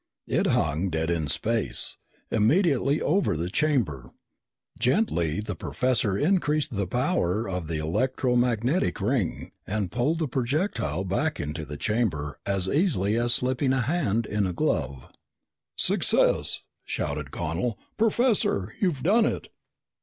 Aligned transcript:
It 0.25 0.47
hung 0.47 0.89
dead 0.89 1.11
in 1.11 1.27
space, 1.27 1.95
immediately 2.31 2.99
over 2.99 3.37
the 3.37 3.51
chamber. 3.51 4.09
Gently 4.79 5.39
the 5.41 5.53
professor 5.53 6.17
increased 6.17 6.75
the 6.75 6.87
power 6.87 7.47
of 7.47 7.67
the 7.67 7.77
electro 7.77 8.35
magnetic 8.35 8.99
ring 8.99 9.51
and 9.67 9.91
pulled 9.91 10.17
the 10.17 10.27
projectile 10.27 11.03
back 11.03 11.39
into 11.39 11.65
the 11.65 11.77
chamber 11.77 12.39
as 12.47 12.67
easily 12.67 13.15
as 13.15 13.35
slipping 13.35 13.73
a 13.73 13.81
hand 13.81 14.25
in 14.25 14.47
a 14.47 14.53
glove. 14.53 15.11
"Success!" 15.75 16.61
Connel 16.89 17.29
shouted. 17.29 17.75
"Professor, 17.95 18.73
you've 18.79 19.03
done 19.03 19.27
it!" 19.27 19.49